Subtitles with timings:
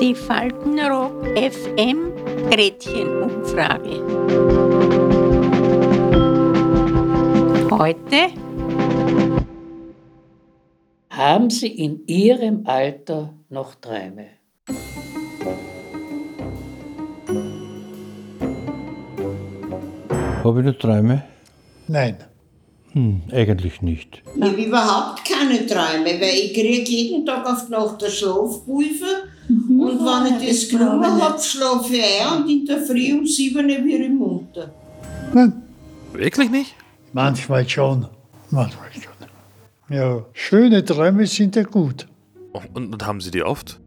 [0.00, 2.12] Die Faltenrock FM
[2.48, 4.00] Gretchenumfrage.
[7.70, 8.30] Heute
[11.10, 14.28] haben Sie in Ihrem Alter noch Träume?
[20.42, 21.22] Habe ich noch Träume?
[21.86, 22.29] Nein.
[22.92, 24.22] Hm, eigentlich nicht.
[24.34, 29.28] Ich habe überhaupt keine Träume, weil ich kriege jeden Tag auf die Nacht eine Schlafpulver
[29.48, 29.80] mhm.
[29.80, 33.68] und wenn ich das genommen habe, schlafe ich ein und in der Früh um sieben
[33.68, 34.74] wäre ich munter.
[35.32, 35.62] Nein.
[36.12, 36.74] Wirklich nicht?
[37.12, 38.08] Manchmal schon.
[38.50, 39.96] Manchmal schon.
[39.96, 42.06] Ja, schöne Träume sind ja gut.
[42.52, 43.80] Oh, und, und haben Sie die oft?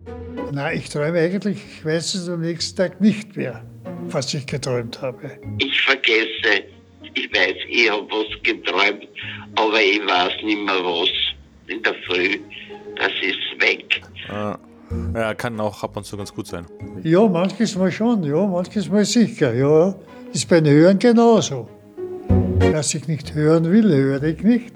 [0.52, 3.64] Nein, ich träume eigentlich, ich weiß es am nächsten Tag nicht mehr,
[4.10, 5.32] was ich geträumt habe.
[5.60, 6.64] Ich vergesse
[7.14, 9.08] ich weiß, ich habe was geträumt,
[9.56, 11.10] aber ich weiß nicht mehr was.
[11.68, 12.40] In der Früh,
[12.98, 14.02] das ist weg.
[14.30, 14.58] Ah.
[15.16, 16.66] Ja, kann auch ab und zu ganz gut sein.
[17.04, 19.96] Ja, manches Mal schon, ja, manches Mal sicher, ja.
[20.34, 21.70] Ist beim Hören genauso.
[22.60, 24.76] Was ich nicht hören will, höre ich nicht.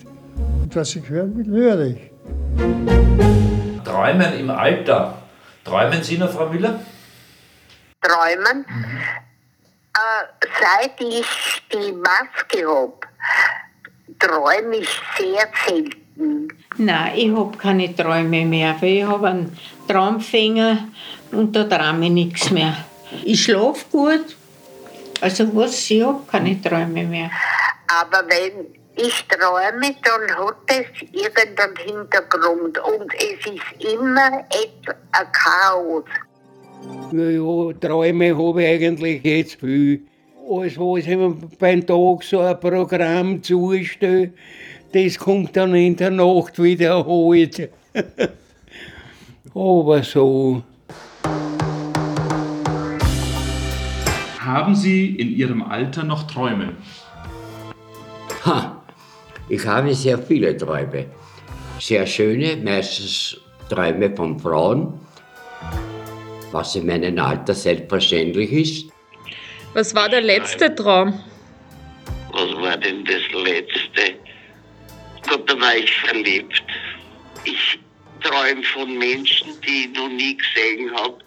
[0.62, 2.12] Und was ich hören will, höre ich.
[3.84, 5.22] Träumen im Alter.
[5.64, 6.80] Träumen Sie noch, Frau Müller?
[8.02, 8.66] Träumen?
[8.68, 9.27] Mhm.
[9.98, 11.26] Äh, seit ich
[11.74, 12.94] die Maske habe,
[14.20, 16.48] träume ich sehr selten.
[16.78, 20.90] Nein, ich habe keine Träume mehr, weil ich habe einen Traumfänger
[21.32, 22.78] und da träume ich nichts mehr.
[23.24, 24.36] Ich schlafe gut,
[25.22, 27.32] also was ich habe, keine Träume mehr.
[27.88, 36.04] Aber wenn ich träume, dann hat es irgendeinen Hintergrund und es ist immer ein Chaos.
[37.12, 40.02] Ja, Träume habe ich eigentlich jetzt viel.
[40.50, 44.32] Alles, was ich mir beim Tag so ein Programm zustelle,
[44.92, 47.70] das kommt dann in der Nacht wiederholt.
[49.54, 50.64] Aber so.
[54.40, 56.74] Haben Sie in Ihrem Alter noch Träume?
[58.46, 58.84] Ha,
[59.50, 61.06] ich habe sehr viele Träume.
[61.80, 63.38] Sehr schöne, meistens
[63.70, 65.07] Träume von Frauen
[66.52, 68.92] was in meinem Alter selbstverständlich ist.
[69.74, 71.22] Was war der letzte Traum?
[72.32, 74.16] Was war denn das letzte?
[75.28, 76.64] Gott, da war ich verliebt.
[77.44, 77.80] Ich
[78.22, 81.18] träume von Menschen, die ich noch nie gesehen habe.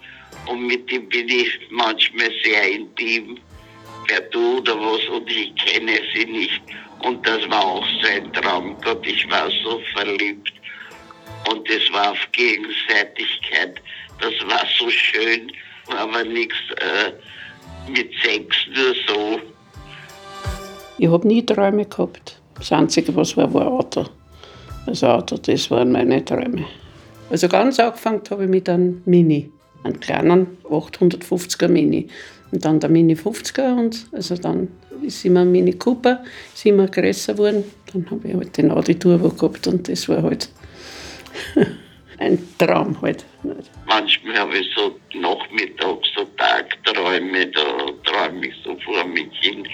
[0.47, 3.39] Und mit denen bin ich manchmal sehr intim,
[4.07, 6.63] per Du oder was, und ich kenne sie nicht.
[7.03, 8.77] Und das war auch sein Traum.
[8.83, 10.53] Gott, ich war so verliebt.
[11.49, 13.81] Und es war auf Gegenseitigkeit.
[14.21, 15.51] Das war so schön,
[15.97, 19.41] aber nichts äh, mit Sex, nur so.
[20.99, 22.41] Ich habe nie Träume gehabt.
[22.57, 24.05] Das Einzige, was war, war Auto.
[24.87, 26.67] Das Auto, das waren meine Träume.
[27.31, 29.51] Also ganz angefangen habe ich mit einem Mini,
[29.85, 32.09] einem kleinen 850er Mini.
[32.53, 34.69] Und dann der Mini 50er und also dann
[35.03, 36.23] ist immer ein Mini Cooper,
[36.53, 37.65] ist immer größer geworden.
[37.93, 40.49] Dann habe ich halt den Audi Turbo gehabt und das war halt
[42.21, 43.25] ein Traum halt.
[43.87, 49.67] Manchmal habe ich so nachmittags so Tagträume, da träume ich so vor mich hin.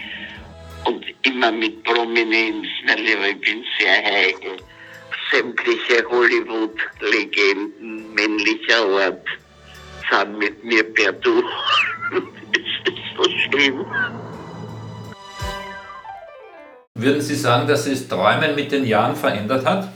[0.85, 4.59] Und immer mit Prominenz, weil ich bin sehr heikel.
[5.33, 9.27] Sämtliche Hollywood-Legenden männlicher Art
[10.09, 11.43] sind mit mir per Du.
[12.13, 13.85] das ist so schlimm.
[16.95, 19.89] Würden Sie sagen, dass sich das Träumen mit den Jahren verändert hat?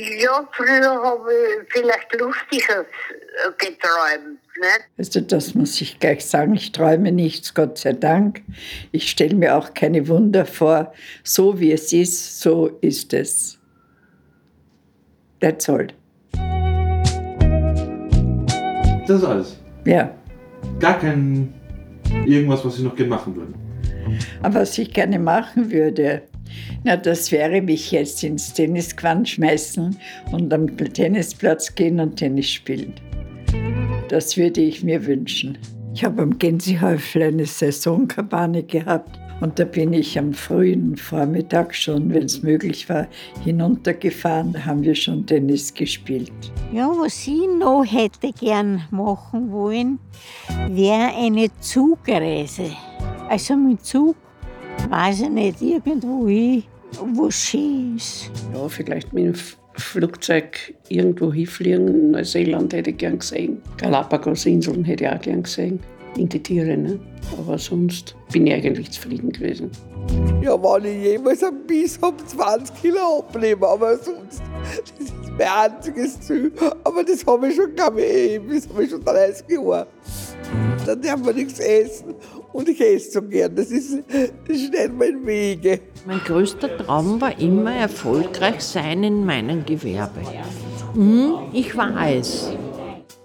[0.00, 4.38] Ja, früher habe ich vielleicht Lustiges äh, geträumt.
[4.60, 4.68] Ne?
[4.96, 8.42] Also das muss ich gleich sagen, ich träume nichts, Gott sei Dank.
[8.92, 10.92] Ich stelle mir auch keine Wunder vor.
[11.24, 13.58] So wie es ist, so ist es.
[15.40, 15.88] That's all.
[19.08, 19.56] Das ist alles?
[19.84, 20.14] Ja.
[20.78, 21.52] Gar kein
[22.24, 23.54] irgendwas, was Sie noch gerne machen würden?
[24.42, 26.22] Aber was ich gerne machen würde,
[26.84, 29.96] na, das wäre mich jetzt ins Tennisquan schmeißen
[30.32, 32.94] und am Tennisplatz gehen und Tennis spielen.
[34.08, 35.58] Das würde ich mir wünschen.
[35.94, 42.12] Ich habe am Gänsehäufel eine Saisonkabane gehabt und da bin ich am frühen Vormittag schon,
[42.12, 43.06] wenn es möglich war,
[43.44, 44.52] hinuntergefahren.
[44.52, 46.32] Da haben wir schon Tennis gespielt.
[46.72, 49.98] Ja, was ich noch hätte gern machen wollen,
[50.70, 52.70] wäre eine Zugreise.
[53.28, 54.16] Also mit Zug
[54.88, 56.64] weiß ich nicht, irgendwo hin,
[57.14, 58.30] wo schön ist.
[58.54, 59.34] Ja, vielleicht mit dem
[59.74, 62.10] Flugzeug irgendwo hinfliegen.
[62.12, 63.62] Neuseeland hätte ich gern gesehen.
[63.76, 65.80] Galapagos-Inseln hätte ich auch gern gesehen.
[66.14, 66.76] wegen die Tiere.
[66.76, 66.98] Ne?
[67.38, 69.70] Aber sonst bin ich eigentlich zufrieden gewesen.
[70.42, 75.72] Ja, wenn ich jemals ein Biss habe, 20 Kilo abnehmen, aber sonst, das ist mein
[75.72, 76.50] einziges Ziel.
[76.84, 79.86] Aber das habe ich schon, glaube ich, das habe ich schon 30 Jahre.
[80.86, 82.14] Da darf man nichts essen
[82.52, 83.54] und ich esse so gern.
[83.54, 85.80] Das ist, das steht mir in Wege.
[86.06, 90.20] Mein größter Traum war immer erfolgreich sein in meinem Gewerbe.
[90.94, 92.52] Hm, ich weiß.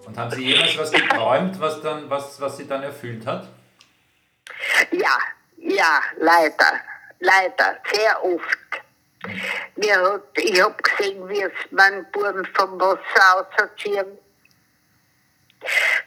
[0.06, 3.48] Und haben Sie jemals was geträumt, was, dann, was, was Sie dann erfüllt hat?
[4.92, 5.18] Ja,
[5.58, 6.80] ja, leider.
[7.20, 8.58] Leider, sehr oft.
[9.78, 14.06] Mir hat, ich habe gesehen, wie es mein Buben vom Wasser ausziehen.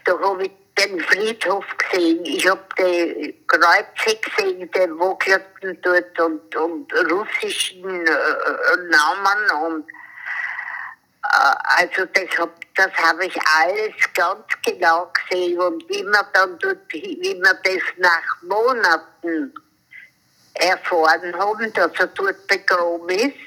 [0.05, 6.55] Da habe ich den Friedhof gesehen, ich habe die Kreuze gesehen, die wackelten dort und,
[6.55, 9.89] und russischen äh, Namen und
[11.23, 16.57] äh, also das habe das hab ich alles ganz genau gesehen und wie man dann
[16.59, 19.53] dort, wie man das nach Monaten
[20.53, 23.37] erfahren haben, dass er dort begraben ist,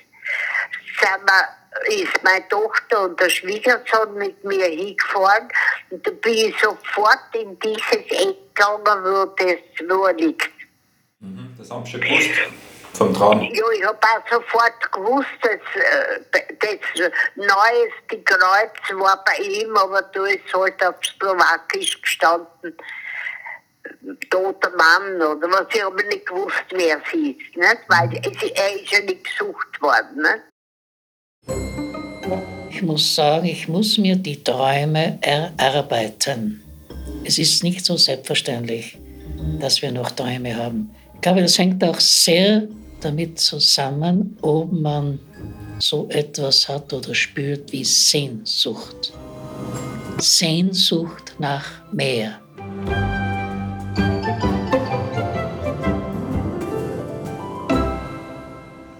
[1.01, 1.49] sind wir,
[1.89, 5.49] ist meine Tochter und der Schwiegersohn mit mir hingefahren
[5.91, 10.51] und da bin ich sofort in dieses Eck gegangen, wo das er liegt.
[11.21, 12.31] Mhm, das haben Sie schon gewusst.
[12.95, 13.41] Vom Traum.
[13.41, 20.03] Ja, ich habe auch sofort gewusst, dass äh, das neueste Kreuz war bei ihm, aber
[20.03, 22.77] da ist halt auf Slowakisch gestanden.
[24.31, 27.79] Toter Mann oder was, ich habe nicht gewusst, wer es ist, nicht?
[27.89, 30.23] weil es, er ist ja nicht gesucht worden.
[30.23, 30.50] Nicht?
[32.71, 36.63] Ich muss sagen, ich muss mir die Träume erarbeiten.
[37.25, 38.97] Es ist nicht so selbstverständlich,
[39.59, 40.91] dass wir noch Träume haben.
[41.15, 42.69] Ich glaube, das hängt auch sehr
[43.01, 45.19] damit zusammen, ob man
[45.79, 49.13] so etwas hat oder spürt wie Sehnsucht.
[50.19, 52.41] Sehnsucht nach mehr.